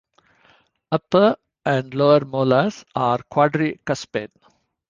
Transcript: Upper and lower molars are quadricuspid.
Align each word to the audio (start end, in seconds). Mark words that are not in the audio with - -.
Upper 0.91 1.35
and 1.63 1.93
lower 1.93 2.21
molars 2.25 2.83
are 2.95 3.19
quadricuspid. 3.31 4.31